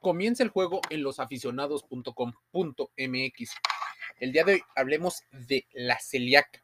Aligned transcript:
comienza 0.00 0.42
el 0.42 0.50
juego 0.50 0.80
en 0.90 1.02
losaficionados.com.mx. 1.02 3.50
El 4.20 4.32
día 4.32 4.44
de 4.44 4.54
hoy 4.54 4.62
hablemos 4.74 5.22
de 5.30 5.66
la 5.72 5.98
celíaca. 5.98 6.62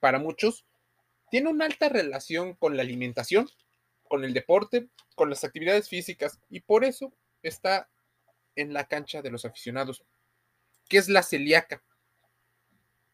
Para 0.00 0.18
muchos, 0.18 0.64
tiene 1.30 1.50
una 1.50 1.66
alta 1.66 1.88
relación 1.88 2.54
con 2.54 2.76
la 2.76 2.82
alimentación, 2.82 3.48
con 4.04 4.24
el 4.24 4.32
deporte, 4.32 4.88
con 5.14 5.30
las 5.30 5.44
actividades 5.44 5.88
físicas 5.88 6.40
y 6.48 6.60
por 6.60 6.84
eso 6.84 7.12
está 7.42 7.88
en 8.56 8.72
la 8.72 8.88
cancha 8.88 9.22
de 9.22 9.30
los 9.30 9.44
aficionados. 9.44 10.04
¿Qué 10.88 10.98
es 10.98 11.08
la 11.08 11.22
celíaca? 11.22 11.82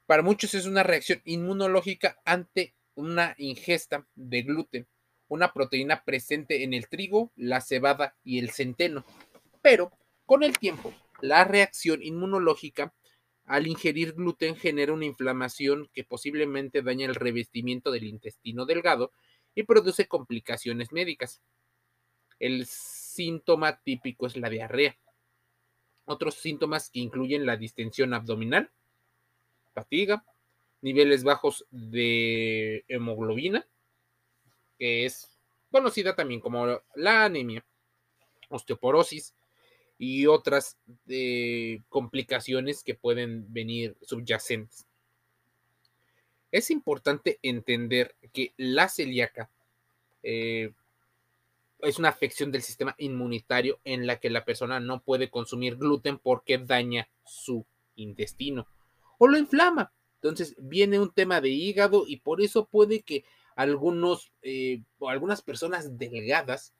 Para 0.06 0.22
muchos 0.22 0.54
es 0.54 0.66
una 0.66 0.82
reacción 0.82 1.20
inmunológica 1.24 2.20
ante 2.24 2.74
una 2.94 3.34
ingesta 3.38 4.06
de 4.14 4.42
gluten, 4.42 4.86
una 5.28 5.52
proteína 5.52 6.04
presente 6.04 6.62
en 6.62 6.74
el 6.74 6.88
trigo, 6.88 7.32
la 7.36 7.60
cebada 7.60 8.16
y 8.22 8.38
el 8.38 8.50
centeno. 8.50 9.04
Pero 9.64 9.90
con 10.26 10.42
el 10.42 10.58
tiempo, 10.58 10.92
la 11.22 11.42
reacción 11.44 12.02
inmunológica 12.02 12.92
al 13.46 13.66
ingerir 13.66 14.12
gluten 14.12 14.56
genera 14.56 14.92
una 14.92 15.06
inflamación 15.06 15.88
que 15.94 16.04
posiblemente 16.04 16.82
daña 16.82 17.06
el 17.06 17.14
revestimiento 17.14 17.90
del 17.90 18.04
intestino 18.04 18.66
delgado 18.66 19.10
y 19.54 19.62
produce 19.62 20.06
complicaciones 20.06 20.92
médicas. 20.92 21.40
El 22.38 22.66
síntoma 22.66 23.80
típico 23.80 24.26
es 24.26 24.36
la 24.36 24.50
diarrea. 24.50 24.98
Otros 26.04 26.34
síntomas 26.34 26.90
que 26.90 27.00
incluyen 27.00 27.46
la 27.46 27.56
distensión 27.56 28.12
abdominal, 28.12 28.70
fatiga, 29.72 30.26
niveles 30.82 31.24
bajos 31.24 31.64
de 31.70 32.84
hemoglobina, 32.86 33.66
que 34.78 35.06
es 35.06 35.38
conocida 35.70 36.14
también 36.14 36.42
como 36.42 36.82
la 36.96 37.24
anemia, 37.24 37.64
osteoporosis 38.50 39.34
y 40.04 40.26
otras 40.26 40.76
complicaciones 41.88 42.84
que 42.84 42.94
pueden 42.94 43.50
venir 43.52 43.96
subyacentes. 44.02 44.86
Es 46.52 46.70
importante 46.70 47.38
entender 47.42 48.14
que 48.32 48.52
la 48.58 48.88
celíaca 48.88 49.50
eh, 50.22 50.72
es 51.80 51.98
una 51.98 52.10
afección 52.10 52.52
del 52.52 52.62
sistema 52.62 52.94
inmunitario 52.98 53.80
en 53.84 54.06
la 54.06 54.20
que 54.20 54.28
la 54.28 54.44
persona 54.44 54.78
no 54.78 55.02
puede 55.02 55.30
consumir 55.30 55.76
gluten 55.76 56.18
porque 56.18 56.58
daña 56.58 57.08
su 57.24 57.64
intestino 57.96 58.68
o 59.18 59.26
lo 59.26 59.38
inflama. 59.38 59.90
Entonces 60.16 60.54
viene 60.58 60.98
un 60.98 61.12
tema 61.12 61.40
de 61.40 61.48
hígado 61.48 62.04
y 62.06 62.18
por 62.18 62.42
eso 62.42 62.66
puede 62.66 63.00
que 63.00 63.24
algunos 63.56 64.32
eh, 64.42 64.82
o 64.98 65.08
algunas 65.08 65.40
personas 65.40 65.96
delgadas 65.98 66.74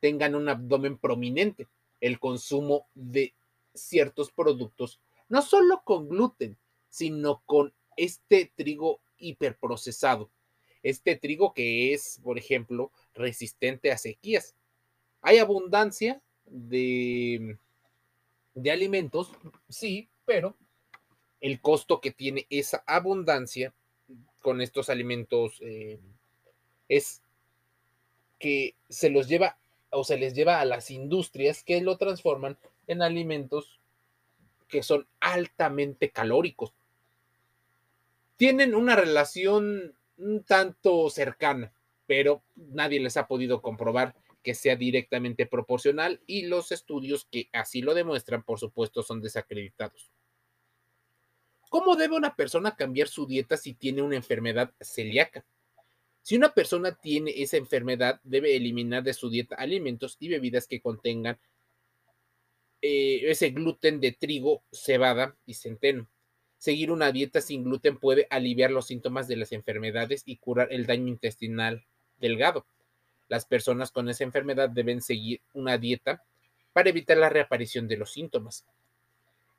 tengan 0.00 0.34
un 0.34 0.48
abdomen 0.48 0.98
prominente. 0.98 1.68
El 2.00 2.18
consumo 2.18 2.86
de 2.94 3.34
ciertos 3.74 4.32
productos, 4.32 5.00
no 5.28 5.42
solo 5.42 5.82
con 5.84 6.08
gluten, 6.08 6.56
sino 6.88 7.42
con 7.46 7.74
este 7.96 8.50
trigo 8.54 9.00
hiperprocesado. 9.18 10.30
Este 10.82 11.16
trigo 11.16 11.52
que 11.52 11.92
es, 11.92 12.20
por 12.22 12.38
ejemplo, 12.38 12.92
resistente 13.14 13.90
a 13.90 13.98
sequías. 13.98 14.54
Hay 15.20 15.38
abundancia 15.38 16.22
de, 16.46 17.58
de 18.54 18.70
alimentos, 18.70 19.32
sí, 19.68 20.08
pero 20.24 20.56
el 21.40 21.60
costo 21.60 22.00
que 22.00 22.10
tiene 22.10 22.46
esa 22.50 22.82
abundancia 22.86 23.74
con 24.42 24.60
estos 24.60 24.88
alimentos 24.90 25.58
eh, 25.60 25.98
es 26.88 27.22
que 28.38 28.74
se 28.88 29.10
los 29.10 29.28
lleva 29.28 29.58
o 29.96 30.04
se 30.04 30.18
les 30.18 30.34
lleva 30.34 30.60
a 30.60 30.66
las 30.66 30.90
industrias 30.90 31.62
que 31.62 31.80
lo 31.80 31.96
transforman 31.96 32.58
en 32.86 33.00
alimentos 33.00 33.80
que 34.68 34.82
son 34.82 35.06
altamente 35.20 36.10
calóricos. 36.10 36.74
Tienen 38.36 38.74
una 38.74 38.94
relación 38.94 39.94
un 40.18 40.42
tanto 40.44 41.08
cercana, 41.08 41.72
pero 42.06 42.42
nadie 42.56 43.00
les 43.00 43.16
ha 43.16 43.26
podido 43.26 43.62
comprobar 43.62 44.14
que 44.42 44.54
sea 44.54 44.76
directamente 44.76 45.46
proporcional 45.46 46.20
y 46.26 46.42
los 46.42 46.72
estudios 46.72 47.26
que 47.30 47.48
así 47.52 47.80
lo 47.80 47.94
demuestran, 47.94 48.42
por 48.42 48.60
supuesto, 48.60 49.02
son 49.02 49.22
desacreditados. 49.22 50.10
¿Cómo 51.70 51.96
debe 51.96 52.16
una 52.16 52.36
persona 52.36 52.76
cambiar 52.76 53.08
su 53.08 53.26
dieta 53.26 53.56
si 53.56 53.72
tiene 53.72 54.02
una 54.02 54.16
enfermedad 54.16 54.72
celíaca? 54.80 55.44
Si 56.26 56.34
una 56.34 56.52
persona 56.52 56.92
tiene 56.92 57.40
esa 57.40 57.56
enfermedad, 57.56 58.20
debe 58.24 58.56
eliminar 58.56 59.04
de 59.04 59.14
su 59.14 59.30
dieta 59.30 59.54
alimentos 59.54 60.16
y 60.18 60.26
bebidas 60.26 60.66
que 60.66 60.80
contengan 60.80 61.38
eh, 62.82 63.30
ese 63.30 63.50
gluten 63.50 64.00
de 64.00 64.10
trigo, 64.10 64.64
cebada 64.72 65.36
y 65.46 65.54
centeno. 65.54 66.08
Seguir 66.58 66.90
una 66.90 67.12
dieta 67.12 67.40
sin 67.40 67.62
gluten 67.62 67.98
puede 67.98 68.26
aliviar 68.28 68.72
los 68.72 68.88
síntomas 68.88 69.28
de 69.28 69.36
las 69.36 69.52
enfermedades 69.52 70.24
y 70.26 70.38
curar 70.38 70.72
el 70.72 70.84
daño 70.84 71.06
intestinal 71.06 71.86
delgado. 72.18 72.66
Las 73.28 73.46
personas 73.46 73.92
con 73.92 74.08
esa 74.08 74.24
enfermedad 74.24 74.68
deben 74.68 75.02
seguir 75.02 75.42
una 75.54 75.78
dieta 75.78 76.24
para 76.72 76.90
evitar 76.90 77.18
la 77.18 77.28
reaparición 77.28 77.86
de 77.86 77.98
los 77.98 78.10
síntomas. 78.10 78.66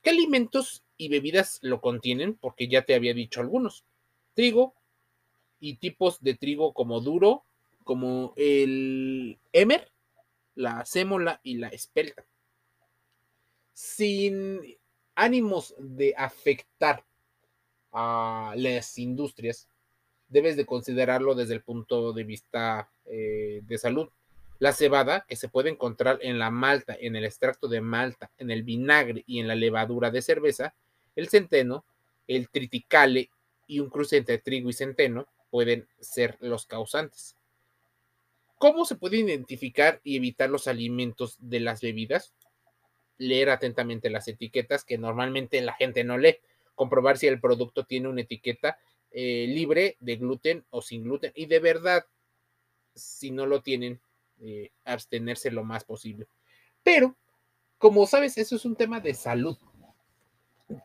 ¿Qué 0.02 0.10
alimentos 0.10 0.84
y 0.98 1.08
bebidas 1.08 1.60
lo 1.62 1.80
contienen? 1.80 2.34
Porque 2.34 2.68
ya 2.68 2.82
te 2.82 2.94
había 2.94 3.14
dicho 3.14 3.40
algunos. 3.40 3.86
Trigo 4.34 4.76
y 5.60 5.76
tipos 5.76 6.22
de 6.22 6.36
trigo 6.36 6.74
como 6.74 7.02
duro, 7.02 7.44
como 7.84 8.34
el 8.36 9.40
emer, 9.54 9.92
la 10.56 10.86
sémola 10.86 11.40
y 11.44 11.56
la 11.56 11.70
espelta. 11.70 12.26
Sin 13.74 14.62
ánimos 15.16 15.76
de 15.78 16.14
afectar 16.18 17.06
a 17.92 18.54
las 18.56 18.98
industrias, 18.98 19.68
debes 20.28 20.58
de 20.58 20.66
considerarlo 20.66 21.36
desde 21.36 21.54
el 21.54 21.62
punto 21.62 22.14
de 22.14 22.24
vista 22.24 22.90
eh, 23.06 23.62
de 23.64 23.78
salud. 23.78 24.10
La 24.60 24.74
cebada, 24.74 25.26
que 25.28 25.36
se 25.36 25.50
puede 25.50 25.70
encontrar 25.70 26.20
en 26.22 26.40
la 26.40 26.50
malta, 26.50 26.98
en 27.00 27.16
el 27.16 27.26
extracto 27.26 27.68
de 27.68 27.80
malta, 27.80 28.32
en 28.38 28.50
el 28.50 28.64
vinagre 28.64 29.24
y 29.28 29.40
en 29.40 29.48
la 29.48 29.56
levadura 29.56 30.10
de 30.10 30.24
cerveza, 30.24 30.74
el 31.16 31.30
centeno, 31.30 31.86
el 32.28 32.50
triticale 32.50 33.30
y 33.68 33.80
un 33.80 33.90
cruce 33.90 34.18
entre 34.18 34.40
trigo 34.40 34.70
y 34.70 34.74
centeno 34.74 35.28
pueden 35.50 35.88
ser 36.00 36.38
los 36.40 36.66
causantes. 36.66 37.36
¿Cómo 38.58 38.86
se 38.86 38.96
puede 38.96 39.18
identificar 39.18 40.02
y 40.04 40.18
evitar 40.18 40.50
los 40.50 40.68
alimentos 40.68 41.38
de 41.40 41.60
las 41.60 41.82
bebidas? 41.82 42.34
Leer 43.18 43.50
atentamente 43.50 44.10
las 44.10 44.28
etiquetas 44.28 44.84
que 44.84 44.98
normalmente 44.98 45.62
la 45.62 45.74
gente 45.74 46.04
no 46.04 46.18
lee. 46.18 46.38
Comprobar 46.74 47.18
si 47.18 47.28
el 47.28 47.40
producto 47.40 47.86
tiene 47.86 48.08
una 48.08 48.22
etiqueta 48.22 48.80
eh, 49.12 49.46
libre 49.48 49.96
de 50.00 50.16
gluten 50.16 50.66
o 50.72 50.82
sin 50.82 51.04
gluten. 51.04 51.32
Y 51.36 51.46
de 51.46 51.60
verdad, 51.60 52.06
si 52.96 53.30
no 53.30 53.46
lo 53.46 53.62
tienen, 53.62 54.02
eh, 54.40 54.72
abstenerse 54.86 55.52
lo 55.52 55.64
más 55.64 55.84
posible. 55.84 56.28
Pero, 56.82 57.16
como 57.78 58.08
sabes, 58.08 58.38
eso 58.40 58.56
es 58.56 58.66
un 58.66 58.76
tema 58.76 59.00
de 59.00 59.14
salud 59.14 59.58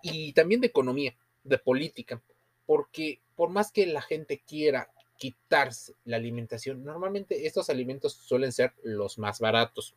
y 0.02 0.32
también 0.32 0.60
de 0.60 0.66
economía, 0.66 1.16
de 1.42 1.58
política, 1.58 2.20
porque 2.66 3.21
por 3.36 3.50
más 3.50 3.72
que 3.72 3.86
la 3.86 4.02
gente 4.02 4.42
quiera 4.46 4.90
quitarse 5.16 5.94
la 6.04 6.16
alimentación, 6.16 6.84
normalmente 6.84 7.46
estos 7.46 7.70
alimentos 7.70 8.14
suelen 8.14 8.52
ser 8.52 8.72
los 8.82 9.18
más 9.18 9.40
baratos. 9.40 9.94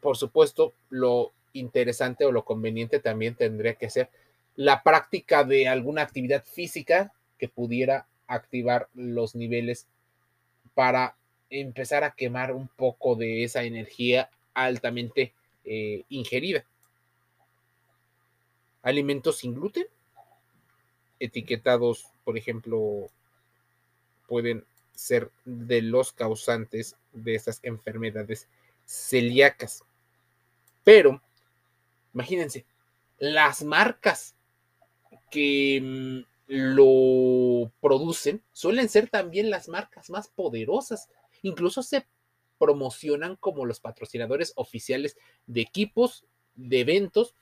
Por 0.00 0.16
supuesto, 0.16 0.72
lo 0.90 1.32
interesante 1.52 2.24
o 2.24 2.32
lo 2.32 2.44
conveniente 2.44 3.00
también 3.00 3.34
tendría 3.34 3.74
que 3.74 3.90
ser 3.90 4.10
la 4.56 4.82
práctica 4.82 5.44
de 5.44 5.66
alguna 5.68 6.02
actividad 6.02 6.44
física 6.44 7.12
que 7.38 7.48
pudiera 7.48 8.06
activar 8.26 8.88
los 8.94 9.34
niveles 9.34 9.86
para 10.74 11.16
empezar 11.50 12.04
a 12.04 12.12
quemar 12.12 12.52
un 12.52 12.68
poco 12.68 13.14
de 13.14 13.44
esa 13.44 13.64
energía 13.64 14.30
altamente 14.54 15.32
eh, 15.64 16.02
ingerida. 16.08 16.64
Alimentos 18.82 19.38
sin 19.38 19.54
gluten, 19.54 19.86
etiquetados, 21.24 22.06
por 22.24 22.38
ejemplo, 22.38 23.08
pueden 24.28 24.64
ser 24.94 25.30
de 25.44 25.82
los 25.82 26.12
causantes 26.12 26.96
de 27.12 27.34
estas 27.34 27.60
enfermedades 27.62 28.48
celíacas. 28.86 29.82
Pero, 30.84 31.20
imagínense, 32.12 32.64
las 33.18 33.62
marcas 33.64 34.34
que 35.30 35.80
mm, 35.82 36.34
lo 36.46 37.72
producen 37.80 38.42
suelen 38.52 38.88
ser 38.88 39.08
también 39.08 39.50
las 39.50 39.68
marcas 39.68 40.10
más 40.10 40.28
poderosas. 40.28 41.08
Incluso 41.42 41.82
se 41.82 42.06
promocionan 42.58 43.36
como 43.36 43.66
los 43.66 43.80
patrocinadores 43.80 44.52
oficiales 44.56 45.16
de 45.46 45.62
equipos, 45.62 46.24
de 46.54 46.80
eventos, 46.80 47.34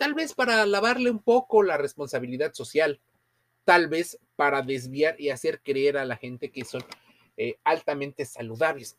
tal 0.00 0.14
vez 0.14 0.32
para 0.32 0.64
lavarle 0.64 1.10
un 1.10 1.18
poco 1.18 1.62
la 1.62 1.76
responsabilidad 1.76 2.54
social, 2.54 3.02
tal 3.64 3.88
vez 3.88 4.18
para 4.34 4.62
desviar 4.62 5.20
y 5.20 5.28
hacer 5.28 5.60
creer 5.60 5.98
a 5.98 6.06
la 6.06 6.16
gente 6.16 6.50
que 6.50 6.64
son 6.64 6.82
eh, 7.36 7.58
altamente 7.64 8.24
saludables. 8.24 8.96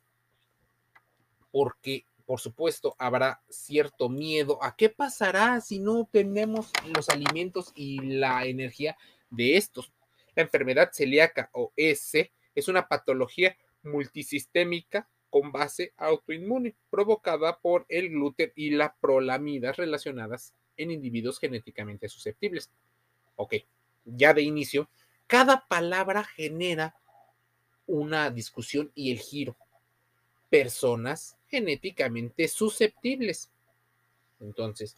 porque 1.51 2.05
por 2.27 2.39
supuesto, 2.39 2.95
habrá 2.99 3.41
cierto 3.49 4.09
miedo 4.09 4.63
a 4.63 4.75
qué 4.77 4.89
pasará 4.89 5.59
si 5.59 5.79
no 5.79 6.07
tenemos 6.09 6.71
los 6.95 7.09
alimentos 7.09 7.73
y 7.75 7.99
la 7.99 8.45
energía 8.45 8.95
de 9.31 9.57
estos. 9.57 9.91
La 10.35 10.43
enfermedad 10.43 10.91
celíaca 10.93 11.49
o 11.51 11.73
EC 11.75 12.31
es 12.53 12.67
una 12.67 12.87
patología 12.87 13.57
multisistémica 13.81 15.09
con 15.29 15.51
base 15.51 15.93
autoinmune 15.97 16.75
provocada 16.89 17.59
por 17.59 17.85
el 17.89 18.09
gluten 18.09 18.53
y 18.55 18.69
la 18.69 18.95
prolamida 19.01 19.73
relacionadas 19.73 20.53
en 20.81 20.91
individuos 20.91 21.39
genéticamente 21.39 22.09
susceptibles. 22.09 22.69
Ok, 23.35 23.55
ya 24.05 24.33
de 24.33 24.41
inicio, 24.41 24.89
cada 25.27 25.65
palabra 25.67 26.23
genera 26.23 26.95
una 27.87 28.29
discusión 28.29 28.91
y 28.95 29.11
el 29.11 29.19
giro. 29.19 29.55
Personas 30.49 31.37
genéticamente 31.47 32.47
susceptibles. 32.47 33.49
Entonces, 34.39 34.95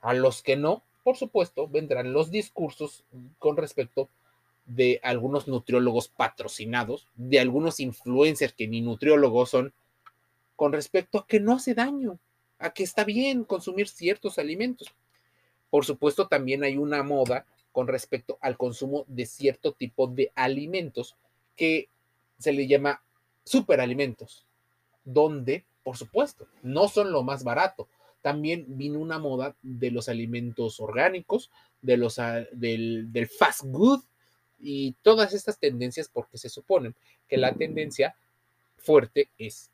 a 0.00 0.14
los 0.14 0.42
que 0.42 0.56
no, 0.56 0.82
por 1.04 1.16
supuesto, 1.16 1.68
vendrán 1.68 2.12
los 2.12 2.30
discursos 2.30 3.04
con 3.38 3.56
respecto 3.56 4.08
de 4.66 5.00
algunos 5.02 5.48
nutriólogos 5.48 6.08
patrocinados, 6.08 7.08
de 7.16 7.40
algunos 7.40 7.80
influencers 7.80 8.52
que 8.52 8.68
ni 8.68 8.82
nutriólogos 8.82 9.50
son, 9.50 9.72
con 10.56 10.72
respecto 10.72 11.18
a 11.18 11.26
que 11.26 11.40
no 11.40 11.54
hace 11.54 11.74
daño, 11.74 12.18
a 12.58 12.70
que 12.70 12.82
está 12.82 13.04
bien 13.04 13.44
consumir 13.44 13.88
ciertos 13.88 14.38
alimentos. 14.38 14.88
Por 15.70 15.84
supuesto, 15.84 16.28
también 16.28 16.64
hay 16.64 16.76
una 16.76 17.02
moda 17.02 17.46
con 17.72 17.86
respecto 17.86 18.38
al 18.40 18.56
consumo 18.56 19.04
de 19.06 19.26
cierto 19.26 19.72
tipo 19.72 20.06
de 20.06 20.32
alimentos 20.34 21.16
que 21.56 21.88
se 22.38 22.52
le 22.52 22.66
llama 22.66 23.02
superalimentos, 23.44 24.46
donde 25.04 25.64
por 25.88 25.96
supuesto, 25.96 26.46
no 26.62 26.86
son 26.86 27.12
lo 27.12 27.22
más 27.22 27.44
barato. 27.44 27.88
También 28.20 28.66
vino 28.68 28.98
una 28.98 29.18
moda 29.18 29.56
de 29.62 29.90
los 29.90 30.10
alimentos 30.10 30.80
orgánicos, 30.80 31.50
de 31.80 31.96
los, 31.96 32.18
ah, 32.18 32.44
del, 32.52 33.10
del 33.10 33.26
fast 33.26 33.62
food 33.62 34.02
y 34.60 34.92
todas 35.00 35.32
estas 35.32 35.58
tendencias 35.58 36.10
porque 36.12 36.36
se 36.36 36.50
suponen 36.50 36.94
que 37.26 37.38
la 37.38 37.54
tendencia 37.54 38.14
fuerte 38.76 39.30
es 39.38 39.70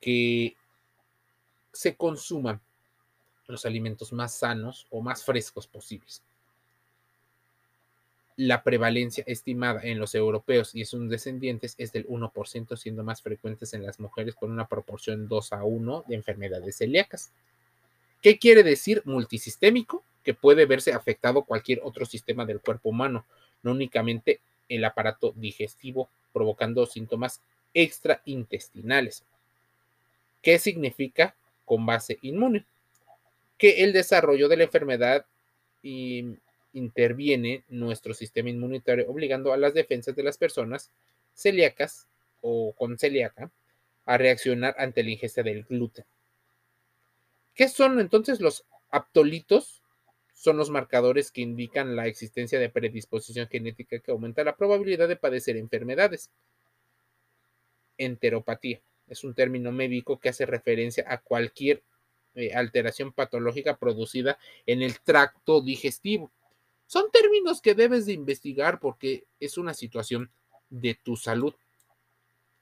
que 0.00 0.56
se 1.72 1.96
consuman 1.96 2.60
los 3.46 3.64
alimentos 3.64 4.12
más 4.12 4.34
sanos 4.34 4.86
o 4.90 5.02
más 5.02 5.24
frescos 5.24 5.66
posibles 5.66 6.22
la 8.40 8.62
prevalencia 8.62 9.22
estimada 9.26 9.82
en 9.82 9.98
los 9.98 10.14
europeos 10.14 10.74
y 10.74 10.86
sus 10.86 11.10
descendientes 11.10 11.74
es 11.76 11.92
del 11.92 12.06
1%, 12.06 12.74
siendo 12.78 13.04
más 13.04 13.20
frecuentes 13.20 13.74
en 13.74 13.84
las 13.84 14.00
mujeres 14.00 14.34
con 14.34 14.50
una 14.50 14.66
proporción 14.66 15.28
2 15.28 15.52
a 15.52 15.62
1 15.64 16.04
de 16.08 16.14
enfermedades 16.14 16.78
celíacas. 16.78 17.32
¿Qué 18.22 18.38
quiere 18.38 18.62
decir 18.62 19.02
multisistémico? 19.04 20.02
Que 20.24 20.32
puede 20.32 20.64
verse 20.64 20.94
afectado 20.94 21.42
cualquier 21.42 21.80
otro 21.84 22.06
sistema 22.06 22.46
del 22.46 22.60
cuerpo 22.60 22.88
humano, 22.88 23.26
no 23.62 23.72
únicamente 23.72 24.40
el 24.70 24.86
aparato 24.86 25.34
digestivo, 25.36 26.08
provocando 26.32 26.86
síntomas 26.86 27.42
extraintestinales. 27.74 29.22
¿Qué 30.40 30.58
significa 30.58 31.34
con 31.70 31.86
base 31.86 32.18
inmune? 32.22 32.66
Que 33.56 33.84
el 33.84 33.92
desarrollo 33.92 34.48
de 34.48 34.56
la 34.56 34.64
enfermedad 34.64 35.24
y 35.84 36.34
interviene 36.72 37.62
nuestro 37.68 38.12
sistema 38.12 38.50
inmunitario, 38.50 39.08
obligando 39.08 39.52
a 39.52 39.56
las 39.56 39.72
defensas 39.72 40.16
de 40.16 40.24
las 40.24 40.36
personas 40.36 40.90
celíacas 41.32 42.08
o 42.40 42.72
con 42.72 42.98
celíaca 42.98 43.52
a 44.04 44.18
reaccionar 44.18 44.74
ante 44.78 45.04
la 45.04 45.10
ingesta 45.10 45.44
del 45.44 45.62
gluten. 45.62 46.04
¿Qué 47.54 47.68
son 47.68 48.00
entonces 48.00 48.40
los 48.40 48.64
aptolitos? 48.90 49.80
Son 50.34 50.56
los 50.56 50.70
marcadores 50.70 51.30
que 51.30 51.42
indican 51.42 51.94
la 51.94 52.08
existencia 52.08 52.58
de 52.58 52.68
predisposición 52.68 53.46
genética 53.46 54.00
que 54.00 54.10
aumenta 54.10 54.42
la 54.42 54.56
probabilidad 54.56 55.06
de 55.06 55.14
padecer 55.14 55.56
enfermedades. 55.56 56.30
Enteropatía 57.96 58.80
es 59.10 59.24
un 59.24 59.34
término 59.34 59.72
médico 59.72 60.18
que 60.18 60.30
hace 60.30 60.46
referencia 60.46 61.04
a 61.06 61.18
cualquier 61.18 61.82
eh, 62.34 62.54
alteración 62.54 63.12
patológica 63.12 63.76
producida 63.76 64.38
en 64.64 64.80
el 64.80 65.00
tracto 65.00 65.60
digestivo 65.60 66.30
son 66.90 67.08
términos 67.12 67.60
que 67.60 67.76
debes 67.76 68.06
de 68.06 68.14
investigar 68.14 68.80
porque 68.80 69.24
es 69.38 69.58
una 69.58 69.74
situación 69.74 70.28
de 70.70 70.98
tu 71.00 71.16
salud. 71.16 71.54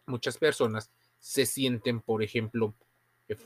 Muchas 0.05 0.37
personas 0.37 0.91
se 1.19 1.47
sienten, 1.47 2.03
por 2.03 2.23
ejemplo, 2.23 2.75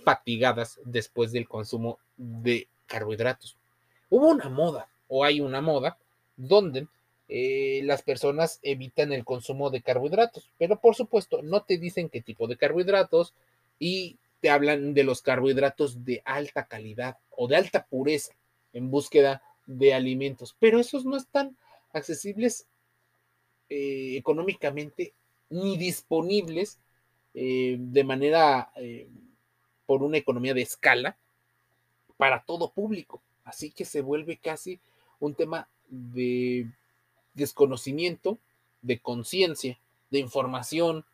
fatigadas 0.03 0.81
después 0.85 1.31
del 1.31 1.47
consumo 1.47 2.01
de 2.17 2.67
carbohidratos. 2.87 3.57
Hubo 4.11 4.27
una 4.27 4.49
moda, 4.49 4.89
o 5.07 5.25
hay 5.25 5.41
una 5.41 5.61
moda, 5.61 5.99
donde 6.37 6.89
eh, 7.35 7.81
las 7.85 8.03
personas 8.03 8.59
evitan 8.61 9.11
el 9.11 9.25
consumo 9.25 9.71
de 9.71 9.81
carbohidratos, 9.81 10.51
pero 10.59 10.79
por 10.79 10.95
supuesto 10.95 11.41
no 11.41 11.63
te 11.63 11.79
dicen 11.79 12.11
qué 12.11 12.21
tipo 12.21 12.47
de 12.47 12.59
carbohidratos 12.59 13.33
y 13.79 14.19
te 14.43 14.51
hablan 14.51 14.93
de 14.93 15.03
los 15.03 15.23
carbohidratos 15.23 16.05
de 16.05 16.21
alta 16.27 16.67
calidad 16.67 17.17
o 17.31 17.49
de 17.49 17.57
alta 17.57 17.87
pureza 17.87 18.35
en 18.75 18.91
búsqueda 18.91 19.43
de 19.65 19.95
alimentos, 19.95 20.55
pero 20.59 20.79
esos 20.79 21.07
no 21.07 21.17
están 21.17 21.57
accesibles 21.95 22.67
eh, 23.71 24.17
económicamente 24.19 25.15
ni 25.49 25.79
disponibles 25.79 26.81
eh, 27.33 27.79
de 27.79 28.05
manera 28.05 28.71
por 29.87 30.03
una 30.03 30.19
economía 30.19 30.53
de 30.53 30.61
escala 30.61 31.17
para 32.19 32.43
todo 32.45 32.73
público. 32.73 33.23
Así 33.43 33.71
que 33.71 33.87
se 33.87 34.03
vuelve 34.03 34.37
casi 34.37 34.81
un 35.19 35.35
tema 35.35 35.67
de 35.89 36.67
desconocimiento, 37.35 38.39
de 38.83 38.99
conciencia, 38.99 39.79
de 40.11 40.19
información. 40.19 41.05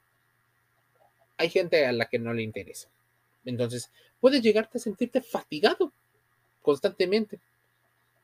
Hay 1.36 1.50
gente 1.50 1.86
a 1.86 1.92
la 1.92 2.06
que 2.06 2.18
no 2.18 2.32
le 2.32 2.42
interesa. 2.42 2.88
Entonces, 3.44 3.90
puedes 4.20 4.42
llegarte 4.42 4.78
a 4.78 4.80
sentirte 4.80 5.20
fatigado 5.20 5.92
constantemente 6.62 7.40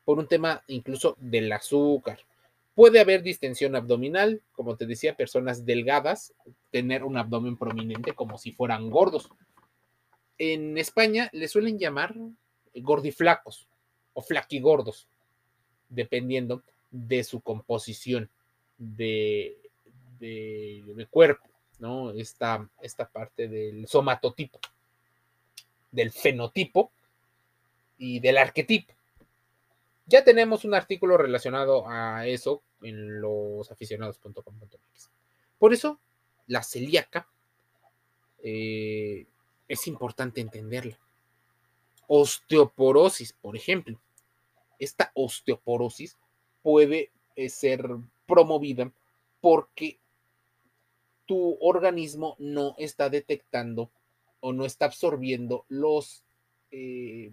por 0.03 0.19
un 0.19 0.27
tema 0.27 0.63
incluso 0.67 1.15
del 1.19 1.51
azúcar. 1.51 2.19
Puede 2.75 2.99
haber 2.99 3.23
distensión 3.23 3.75
abdominal, 3.75 4.41
como 4.51 4.75
te 4.75 4.85
decía, 4.85 5.15
personas 5.15 5.65
delgadas, 5.65 6.33
tener 6.71 7.03
un 7.03 7.17
abdomen 7.17 7.57
prominente 7.57 8.13
como 8.13 8.37
si 8.37 8.51
fueran 8.51 8.89
gordos. 8.89 9.29
En 10.37 10.77
España 10.77 11.29
le 11.31 11.47
suelen 11.47 11.79
llamar 11.79 12.15
gordiflacos 12.75 13.69
o 14.13 14.21
flaquigordos, 14.21 15.07
dependiendo 15.89 16.63
de 16.91 17.23
su 17.23 17.41
composición 17.41 18.29
de, 18.77 19.57
de, 20.19 21.07
cuerpo, 21.09 21.47
¿no? 21.79 22.11
Esta, 22.11 22.67
esta 22.81 23.07
parte 23.07 23.47
del 23.47 23.87
somatotipo, 23.87 24.59
del 25.91 26.11
fenotipo 26.11 26.91
y 27.97 28.19
del 28.19 28.37
arquetipo. 28.37 28.93
Ya 30.07 30.23
tenemos 30.23 30.65
un 30.65 30.75
artículo 30.75 31.17
relacionado 31.17 31.87
a 31.87 32.27
eso 32.27 32.61
en 32.81 33.21
losaficionados.com.mx. 33.21 35.09
Por 35.57 35.73
eso, 35.73 35.99
la 36.47 36.61
celíaca 36.61 37.27
eh, 38.43 39.25
es 39.67 39.87
importante 39.87 40.41
entenderla. 40.41 40.99
Osteoporosis, 42.07 43.33
por 43.33 43.55
ejemplo. 43.55 43.99
Esta 44.77 45.11
osteoporosis 45.15 46.17
puede 46.65 47.11
eh, 47.35 47.49
ser 47.49 47.87
promovida 48.25 48.91
porque 49.39 49.99
tu 51.27 51.59
organismo 51.61 52.35
no 52.39 52.73
está 52.79 53.07
detectando 53.07 53.91
o 54.39 54.51
no 54.51 54.65
está 54.65 54.85
absorbiendo 54.85 55.63
los, 55.69 56.23
eh, 56.71 57.31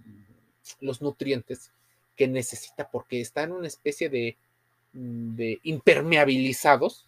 los 0.80 1.00
nutrientes 1.00 1.72
que 2.14 2.28
necesita 2.28 2.90
porque 2.90 3.22
está 3.22 3.44
en 3.44 3.52
una 3.52 3.68
especie 3.68 4.10
de, 4.10 4.36
mm, 4.92 5.40
impermeabilizados 5.62 7.06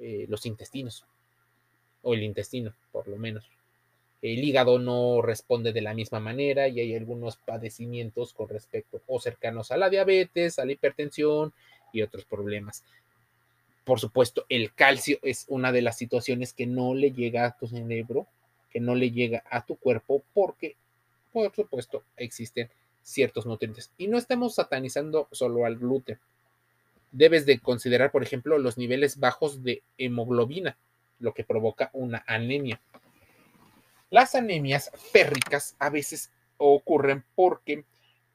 eh, 0.00 0.26
los 0.28 0.46
intestinos, 0.46 1.04
o 2.02 2.12
el 2.12 2.24
intestino, 2.24 2.74
por 2.90 3.06
lo 3.06 3.18
menos. 3.18 3.44
El 4.20 4.42
hígado 4.42 4.78
no 4.78 5.22
responde 5.22 5.72
de 5.72 5.80
la 5.80 5.94
misma 5.94 6.18
manera 6.18 6.68
y 6.68 6.80
hay 6.80 6.94
algunos 6.94 7.36
padecimientos 7.36 8.32
con 8.34 8.48
respecto 8.48 9.00
o 9.06 9.20
cercanos 9.20 9.70
a 9.70 9.76
la 9.76 9.90
diabetes, 9.90 10.58
a 10.58 10.64
la 10.64 10.72
hipertensión 10.72 11.52
y 11.92 12.02
otros 12.02 12.24
problemas. 12.24 12.82
Por 13.84 14.00
supuesto, 14.00 14.44
el 14.48 14.74
calcio 14.74 15.18
es 15.22 15.46
una 15.48 15.72
de 15.72 15.82
las 15.82 15.96
situaciones 15.96 16.52
que 16.52 16.66
no 16.66 16.94
le 16.94 17.12
llega 17.12 17.46
a 17.46 17.56
tu 17.56 17.66
cerebro, 17.68 18.26
que 18.70 18.80
no 18.80 18.94
le 18.94 19.10
llega 19.10 19.42
a 19.50 19.64
tu 19.64 19.76
cuerpo 19.76 20.22
porque, 20.34 20.76
por 21.32 21.54
supuesto, 21.54 22.02
existen 22.16 22.68
ciertos 23.02 23.46
nutrientes. 23.46 23.90
Y 23.96 24.08
no 24.08 24.18
estamos 24.18 24.56
satanizando 24.56 25.28
solo 25.32 25.64
al 25.64 25.78
gluten. 25.78 26.18
Debes 27.12 27.46
de 27.46 27.60
considerar, 27.60 28.10
por 28.10 28.22
ejemplo, 28.22 28.58
los 28.58 28.76
niveles 28.76 29.18
bajos 29.18 29.62
de 29.62 29.82
hemoglobina, 29.96 30.76
lo 31.18 31.32
que 31.32 31.44
provoca 31.44 31.88
una 31.94 32.22
anemia. 32.26 32.80
Las 34.10 34.34
anemias 34.34 34.90
férricas 35.12 35.76
a 35.78 35.90
veces 35.90 36.30
ocurren 36.56 37.24
porque 37.34 37.84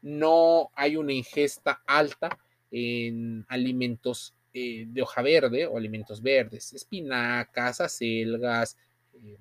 no 0.01 0.69
hay 0.75 0.97
una 0.97 1.13
ingesta 1.13 1.81
alta 1.85 2.37
en 2.71 3.45
alimentos 3.49 4.33
eh, 4.53 4.85
de 4.87 5.01
hoja 5.01 5.21
verde 5.21 5.65
o 5.65 5.77
alimentos 5.77 6.21
verdes, 6.21 6.73
espinacas, 6.73 7.81
acelgas, 7.81 8.77
eh, 9.13 9.37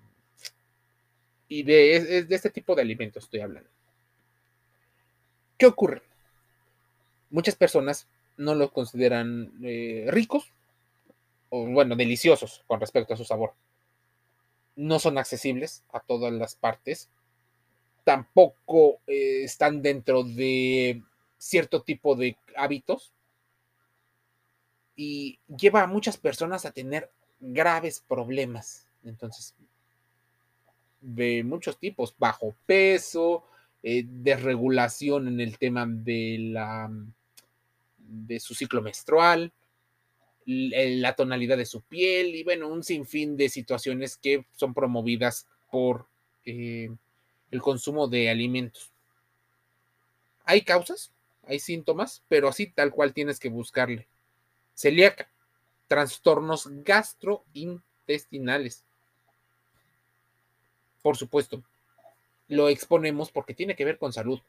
y 1.49 1.63
de, 1.65 2.25
de, 2.25 2.35
este 2.35 2.49
tipo 2.49 2.75
de 2.75 2.81
alimentos 2.81 3.25
estoy 3.25 3.41
hablando. 3.41 3.69
¿Qué 5.59 5.67
ocurre? 5.67 6.03
Muchas 7.29 7.57
personas 7.57 8.09
no 8.39 8.55
los 8.55 8.73
consideran 8.73 9.53
eh, 9.63 10.07
ricos 10.09 10.51
o, 11.51 11.67
bueno, 11.67 11.95
deliciosos 11.95 12.65
con 12.67 12.81
respecto 12.81 13.13
a 13.13 13.17
su 13.19 13.25
sabor. 13.25 13.53
No 14.77 14.99
son 14.99 15.19
accesibles 15.19 15.85
a 15.93 16.01
todas 16.01 16.33
las 16.33 16.55
partes. 16.55 17.09
Tampoco 18.05 19.01
están 19.07 19.83
dentro 19.83 20.25
de 20.25 21.03
cierto 21.39 21.83
tipo 21.83 22.15
de 22.15 22.37
hábitos 22.57 23.13
y 24.97 25.39
lleva 25.49 25.83
a 25.83 25.87
muchas 25.87 26.17
personas 26.17 26.65
a 26.65 26.73
tener 26.73 27.11
graves 27.41 28.03
problemas. 28.07 28.87
Entonces, 29.05 29.55
de 31.01 31.43
muchos 31.43 31.79
tipos, 31.79 32.15
bajo 32.17 32.55
peso, 32.67 33.45
eh, 33.83 34.05
desregulación 34.07 35.27
en 35.29 35.41
el 35.41 35.59
tema 35.59 35.85
de 35.87 36.37
la 36.39 36.91
de 37.99 38.39
su 38.39 38.55
ciclo 38.55 38.83
menstrual, 38.83 39.53
la 40.47 41.15
tonalidad 41.15 41.57
de 41.57 41.67
su 41.67 41.83
piel 41.83 42.35
y 42.35 42.45
bueno, 42.45 42.69
un 42.69 42.83
sinfín 42.83 43.37
de 43.37 43.49
situaciones 43.49 44.17
que 44.17 44.45
son 44.53 44.75
promovidas 44.75 45.47
por 45.71 46.07
eh, 46.45 46.91
el 47.51 47.63
consumo 47.63 48.09
de 48.09 48.31
alimentos. 48.31 48.91
Hay 50.45 50.63
causas, 50.63 51.13
hay 51.47 51.61
síntomas, 51.61 52.23
pero 52.29 52.49
así 52.49 52.67
tal 52.67 52.91
cual 52.91 53.13
tienes 53.13 53.39
que 53.39 53.49
buscarle 53.49 54.09
celíaca, 54.75 55.29
trastornos 55.87 56.69
gastrointestinales. 56.83 58.83
Por 61.03 61.17
supuesto, 61.17 61.63
lo 62.49 62.69
exponemos 62.69 63.31
porque 63.31 63.55
tiene 63.55 63.77
que 63.77 63.85
ver 63.85 63.99
con 63.99 64.13
salud. 64.13 64.41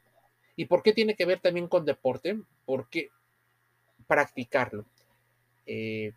¿Y 0.55 0.65
por 0.65 0.83
qué 0.83 0.93
tiene 0.93 1.15
que 1.15 1.25
ver 1.25 1.39
también 1.39 1.67
con 1.67 1.85
deporte? 1.85 2.39
Porque 2.65 3.09
practicarlo 4.07 4.85
eh, 5.65 6.13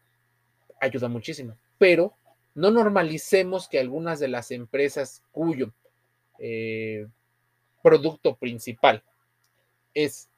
ayuda 0.80 1.08
muchísimo. 1.08 1.56
Pero 1.78 2.14
no 2.54 2.70
normalicemos 2.70 3.68
que 3.68 3.78
algunas 3.78 4.18
de 4.18 4.28
las 4.28 4.50
empresas 4.50 5.22
cuyo 5.32 5.72
eh, 6.38 7.06
producto 7.82 8.36
principal 8.36 9.02
es 9.94 10.28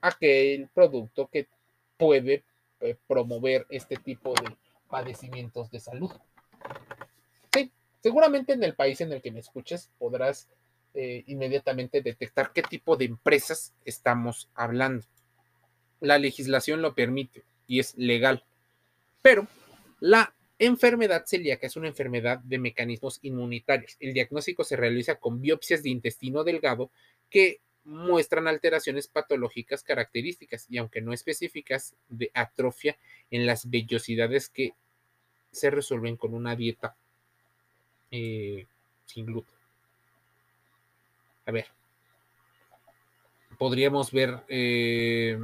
aquel 0.00 0.68
producto 0.68 1.28
que 1.28 1.48
puede 1.96 2.44
eh, 2.80 2.96
promover 3.06 3.66
este 3.68 3.96
tipo 3.96 4.32
de 4.34 4.56
padecimientos 4.88 5.70
de 5.70 5.80
salud. 5.80 6.10
Sí, 7.52 7.70
seguramente 8.02 8.54
en 8.54 8.64
el 8.64 8.74
país 8.74 9.00
en 9.00 9.12
el 9.12 9.20
que 9.22 9.30
me 9.30 9.40
escuches 9.40 9.90
podrás 9.98 10.48
inmediatamente 10.92 12.02
detectar 12.02 12.52
qué 12.52 12.62
tipo 12.62 12.96
de 12.96 13.04
empresas 13.04 13.72
estamos 13.84 14.48
hablando. 14.56 15.06
La 16.00 16.18
legislación 16.18 16.82
lo 16.82 16.96
permite 16.96 17.44
y 17.70 17.78
es 17.78 17.96
legal, 17.96 18.42
pero 19.22 19.46
la 20.00 20.34
enfermedad 20.58 21.22
celíaca 21.24 21.68
es 21.68 21.76
una 21.76 21.86
enfermedad 21.86 22.40
de 22.40 22.58
mecanismos 22.58 23.20
inmunitarios. 23.22 23.96
El 24.00 24.12
diagnóstico 24.12 24.64
se 24.64 24.74
realiza 24.74 25.20
con 25.20 25.40
biopsias 25.40 25.84
de 25.84 25.90
intestino 25.90 26.42
delgado 26.42 26.90
que 27.30 27.60
muestran 27.84 28.48
alteraciones 28.48 29.06
patológicas 29.06 29.84
características 29.84 30.66
y 30.68 30.78
aunque 30.78 31.00
no 31.00 31.12
específicas 31.12 31.94
de 32.08 32.32
atrofia 32.34 32.98
en 33.30 33.46
las 33.46 33.70
vellosidades 33.70 34.48
que 34.48 34.74
se 35.52 35.70
resuelven 35.70 36.16
con 36.16 36.34
una 36.34 36.56
dieta 36.56 36.96
eh, 38.10 38.66
sin 39.06 39.26
gluten. 39.26 39.54
A 41.46 41.52
ver, 41.52 41.68
podríamos 43.58 44.10
ver 44.10 44.40
eh, 44.48 45.38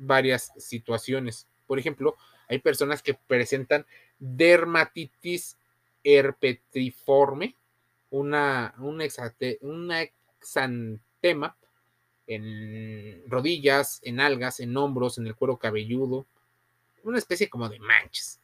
varias 0.00 0.52
situaciones. 0.56 1.46
Por 1.66 1.78
ejemplo, 1.78 2.16
hay 2.48 2.58
personas 2.58 3.02
que 3.02 3.14
presentan 3.14 3.86
dermatitis 4.18 5.56
herpetriforme, 6.02 7.54
una, 8.10 8.74
una, 8.78 9.04
una 9.60 10.04
tema 11.20 11.56
en 12.26 13.22
rodillas, 13.28 14.00
en 14.02 14.20
algas, 14.20 14.60
en 14.60 14.76
hombros, 14.76 15.18
en 15.18 15.26
el 15.26 15.34
cuero 15.34 15.56
cabelludo, 15.56 16.26
una 17.02 17.18
especie 17.18 17.48
como 17.48 17.68
de 17.68 17.78
manchas. 17.78 18.40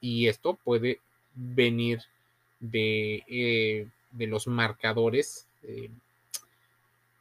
Y 0.00 0.28
esto 0.28 0.54
puede 0.54 1.00
venir 1.34 2.00
de, 2.60 3.24
eh, 3.26 3.88
de 4.10 4.26
los 4.26 4.46
marcadores 4.46 5.46
eh, 5.62 5.90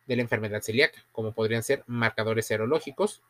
de 0.08 0.16
la 0.16 0.22
enfermedad 0.22 0.62
celíaca, 0.62 1.04
como 1.12 1.32
podrían 1.32 1.64
ser 1.64 1.84
marcadores 1.88 2.46
serológicos, 2.46 3.22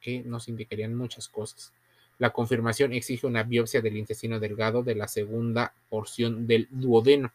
que 0.00 0.20
nos 0.20 0.48
indicarían 0.48 0.94
muchas 0.94 1.28
cosas. 1.28 1.72
La 2.18 2.30
confirmación 2.30 2.92
exige 2.92 3.26
una 3.26 3.42
biopsia 3.42 3.80
del 3.80 3.96
intestino 3.96 4.38
delgado 4.38 4.82
de 4.82 4.94
la 4.94 5.08
segunda 5.08 5.72
porción 5.88 6.46
del 6.46 6.68
duodeno 6.70 7.32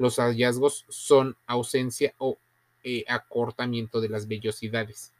los 0.00 0.16
hallazgos 0.16 0.86
son 0.88 1.36
ausencia 1.46 2.14
o 2.16 2.38
eh, 2.82 3.04
acortamiento 3.06 4.00
de 4.00 4.08
las 4.08 4.26
vellosidades. 4.26 5.12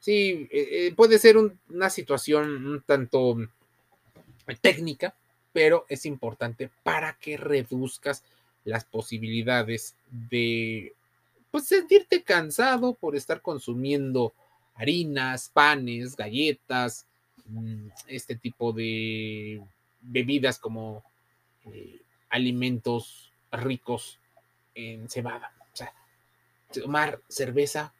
Sí, 0.00 0.48
eh, 0.50 0.68
eh, 0.88 0.94
puede 0.96 1.20
ser 1.20 1.36
una 1.36 1.88
situación 1.88 2.66
un 2.66 2.82
tanto 2.82 3.36
técnica, 4.60 5.14
pero 5.52 5.86
es 5.88 6.04
importante 6.04 6.68
para 6.82 7.12
que 7.12 7.36
reduzcas 7.36 8.24
las 8.64 8.84
posibilidades 8.84 9.96
de 10.10 10.92
pues, 11.50 11.66
sentirte 11.66 12.22
cansado 12.22 12.94
por 12.94 13.16
estar 13.16 13.42
consumiendo 13.42 14.32
harinas, 14.74 15.50
panes, 15.52 16.16
galletas, 16.16 17.06
mm, 17.46 17.88
este 18.08 18.36
tipo 18.36 18.72
de 18.72 19.62
bebidas 20.00 20.58
como 20.58 21.04
alimentos 22.30 23.30
ricos 23.52 24.18
en 24.74 25.08
cebada. 25.08 25.52
O 25.72 25.76
sea, 25.76 25.92
tomar 26.72 27.20
cerveza 27.28 27.92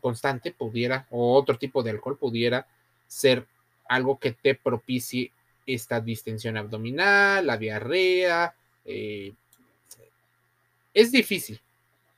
constante 0.00 0.52
pudiera, 0.52 1.06
o 1.10 1.34
otro 1.34 1.58
tipo 1.58 1.82
de 1.82 1.90
alcohol 1.90 2.18
pudiera 2.18 2.66
ser 3.06 3.46
algo 3.88 4.18
que 4.18 4.32
te 4.32 4.54
propicie 4.54 5.32
esta 5.64 6.00
distensión 6.00 6.56
abdominal, 6.56 7.46
la 7.46 7.56
diarrea. 7.56 8.54
Eh, 8.84 9.34
es 10.96 11.12
difícil, 11.12 11.60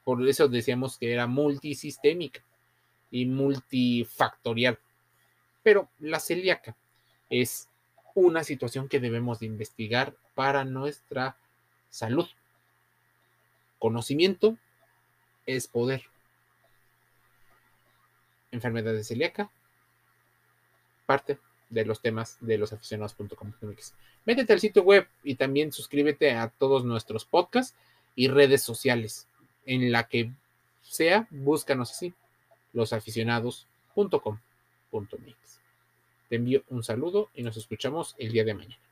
por 0.04 0.26
eso 0.28 0.46
decíamos 0.46 0.98
que 0.98 1.12
era 1.12 1.26
multisistémica 1.26 2.40
y 3.10 3.26
multifactorial. 3.26 4.78
Pero 5.64 5.88
la 5.98 6.20
celíaca 6.20 6.76
es 7.28 7.68
una 8.14 8.44
situación 8.44 8.88
que 8.88 9.00
debemos 9.00 9.40
de 9.40 9.46
investigar 9.46 10.14
para 10.36 10.64
nuestra 10.64 11.36
salud. 11.90 12.28
Conocimiento 13.80 14.56
es 15.44 15.66
poder. 15.66 16.04
Enfermedad 18.52 18.92
de 18.92 19.02
celíaca, 19.02 19.50
parte 21.04 21.40
de 21.68 21.84
los 21.84 22.00
temas 22.00 22.38
de 22.40 22.58
los 22.58 22.72
aficionados.com.mx. 22.72 23.94
Métete 24.24 24.52
al 24.52 24.60
sitio 24.60 24.84
web 24.84 25.08
y 25.24 25.34
también 25.34 25.72
suscríbete 25.72 26.30
a 26.30 26.48
todos 26.48 26.84
nuestros 26.84 27.24
podcasts 27.24 27.76
y 28.18 28.26
redes 28.26 28.64
sociales. 28.64 29.28
En 29.64 29.92
la 29.92 30.08
que 30.08 30.32
sea, 30.82 31.28
búscanos 31.30 31.92
así, 31.92 32.12
losaficionados.com.mx. 32.72 35.60
Te 36.28 36.36
envío 36.36 36.64
un 36.68 36.82
saludo 36.82 37.30
y 37.32 37.44
nos 37.44 37.56
escuchamos 37.56 38.16
el 38.18 38.32
día 38.32 38.42
de 38.42 38.54
mañana. 38.54 38.87